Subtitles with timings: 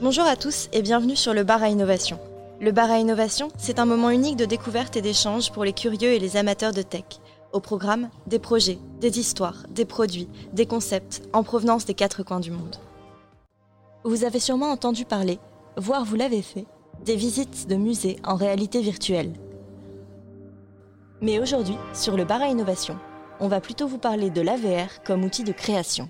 [0.00, 2.18] Bonjour à tous et bienvenue sur le bar à innovation.
[2.60, 6.10] Le bar à innovation, c'est un moment unique de découverte et d'échange pour les curieux
[6.10, 7.04] et les amateurs de tech.
[7.52, 12.40] Au programme, des projets, des histoires, des produits, des concepts en provenance des quatre coins
[12.40, 12.76] du monde.
[14.02, 15.38] Vous avez sûrement entendu parler,
[15.76, 16.66] voire vous l'avez fait,
[17.04, 19.32] des visites de musées en réalité virtuelle.
[21.20, 22.98] Mais aujourd'hui, sur le bar à innovation,
[23.38, 26.08] on va plutôt vous parler de l'AVR comme outil de création.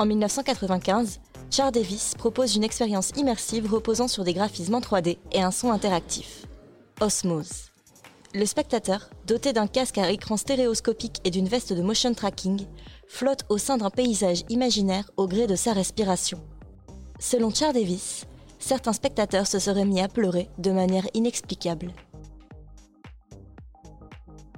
[0.00, 5.42] En 1995, Charles Davis propose une expérience immersive reposant sur des graphismes en 3D et
[5.42, 6.46] un son interactif.
[7.02, 7.66] Osmose.
[8.32, 12.64] Le spectateur, doté d'un casque à écran stéréoscopique et d'une veste de motion tracking,
[13.08, 16.42] flotte au sein d'un paysage imaginaire au gré de sa respiration.
[17.18, 18.24] Selon Charles Davis,
[18.58, 21.92] certains spectateurs se seraient mis à pleurer de manière inexplicable.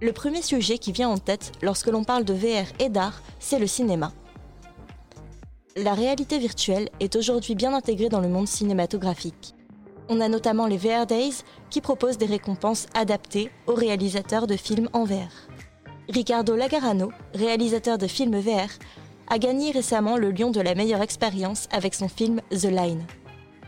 [0.00, 3.58] Le premier sujet qui vient en tête lorsque l'on parle de VR et d'art, c'est
[3.58, 4.12] le cinéma.
[5.76, 9.54] La réalité virtuelle est aujourd'hui bien intégrée dans le monde cinématographique.
[10.10, 14.90] On a notamment les VR Days qui proposent des récompenses adaptées aux réalisateurs de films
[14.92, 15.30] en VR.
[16.10, 18.68] Ricardo Lagarano, réalisateur de films VR,
[19.28, 23.06] a gagné récemment le Lion de la meilleure expérience avec son film The Line.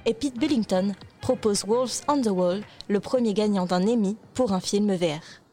[0.04, 4.60] Et Pete Billington propose Wolves on the Wall, le premier gagnant d'un Emmy pour un
[4.60, 5.43] film VR.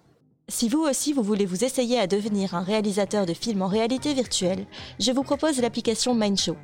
[0.52, 4.14] Si vous aussi vous voulez vous essayer à devenir un réalisateur de films en réalité
[4.14, 4.66] virtuelle,
[5.00, 6.58] je vous propose l'application Mindshow.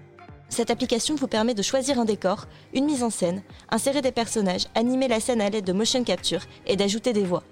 [0.49, 4.65] Cette application vous permet de choisir un décor, une mise en scène, insérer des personnages,
[4.75, 7.43] animer la scène à l'aide de motion capture et d'ajouter des voix.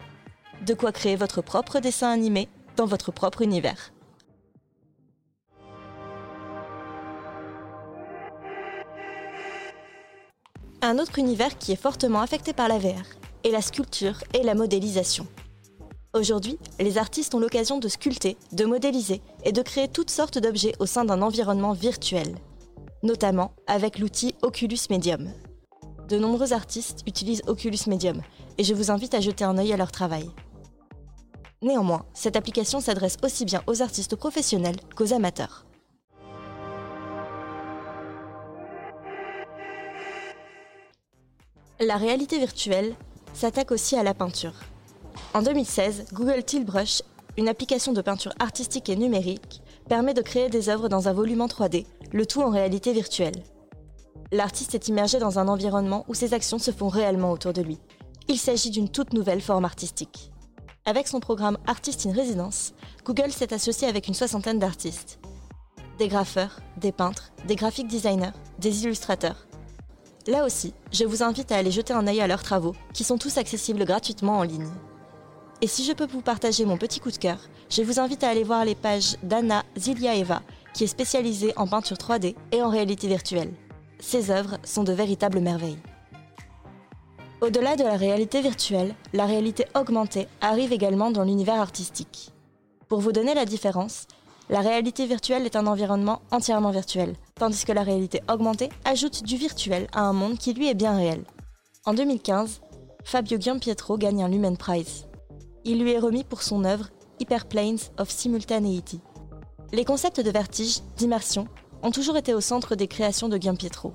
[0.66, 3.94] De quoi créer votre propre dessin animé dans votre propre univers.
[10.82, 13.06] Un autre univers qui est fortement affecté par la VR
[13.46, 15.26] est la sculpture et la modélisation.
[16.16, 20.72] Aujourd'hui, les artistes ont l'occasion de sculpter, de modéliser et de créer toutes sortes d'objets
[20.80, 22.38] au sein d'un environnement virtuel,
[23.04, 25.30] notamment avec l'outil Oculus Medium.
[26.08, 28.22] De nombreux artistes utilisent Oculus Medium
[28.58, 30.32] et je vous invite à jeter un œil à leur travail.
[31.62, 35.66] Néanmoins, cette application s'adresse aussi bien aux artistes professionnels qu'aux amateurs.
[41.82, 42.96] La réalité virtuelle
[43.34, 44.54] s'attaque aussi à la peinture.
[45.36, 47.02] En 2016, Google Tilbrush,
[47.36, 51.42] une application de peinture artistique et numérique, permet de créer des œuvres dans un volume
[51.42, 53.44] en 3D, le tout en réalité virtuelle.
[54.32, 57.80] L'artiste est immergé dans un environnement où ses actions se font réellement autour de lui.
[58.30, 60.32] Il s'agit d'une toute nouvelle forme artistique.
[60.86, 62.74] Avec son programme Artist in Residence,
[63.04, 65.20] Google s'est associé avec une soixantaine d'artistes.
[66.00, 69.48] Des graffeurs, des peintres, des graphic designers, des illustrateurs.
[70.28, 73.18] Là aussi, je vous invite à aller jeter un œil à leurs travaux, qui sont
[73.18, 74.72] tous accessibles gratuitement en ligne.
[75.62, 77.38] Et si je peux vous partager mon petit coup de cœur,
[77.70, 80.42] je vous invite à aller voir les pages d'Anna Ziliaeva,
[80.74, 83.54] qui est spécialisée en peinture 3D et en réalité virtuelle.
[84.00, 85.80] Ses œuvres sont de véritables merveilles.
[87.42, 92.32] Au-delà de la réalité virtuelle, la réalité augmentée arrive également dans l'univers artistique.
[92.90, 94.08] Pour vous donner la différence,
[94.50, 99.38] la réalité virtuelle est un environnement entièrement virtuel, tandis que la réalité augmentée ajoute du
[99.38, 101.24] virtuel à un monde qui lui est bien réel.
[101.86, 102.62] En 2015,
[103.06, 105.06] Fabio Giampietro gagne un Lumen Prize
[105.66, 106.90] il lui est remis pour son œuvre
[107.20, 109.02] Hyperplanes of Simultaneity.
[109.74, 111.48] Les concepts de vertige, d'immersion,
[111.82, 113.94] ont toujours été au centre des créations de Pietro.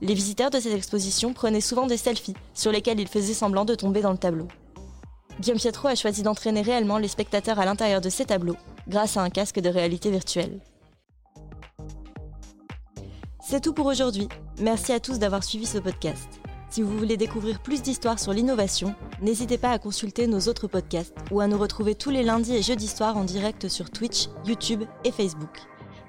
[0.00, 3.74] Les visiteurs de cette exposition prenaient souvent des selfies sur lesquels il faisait semblant de
[3.74, 4.46] tomber dans le tableau.
[5.40, 9.30] Pietro a choisi d'entraîner réellement les spectateurs à l'intérieur de ces tableaux grâce à un
[9.30, 10.60] casque de réalité virtuelle.
[13.40, 14.28] C'est tout pour aujourd'hui.
[14.60, 16.37] Merci à tous d'avoir suivi ce podcast.
[16.70, 21.14] Si vous voulez découvrir plus d'histoires sur l'innovation, n'hésitez pas à consulter nos autres podcasts
[21.30, 24.84] ou à nous retrouver tous les lundis et jeudis soirs en direct sur Twitch, YouTube
[25.04, 25.60] et Facebook.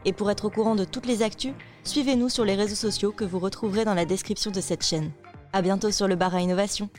[0.04, 1.54] Et pour être au courant de toutes les actus,
[1.86, 5.12] suivez-nous sur les réseaux sociaux que vous retrouverez dans la description de cette chaîne.
[5.54, 6.90] À bientôt sur le bar à innovation.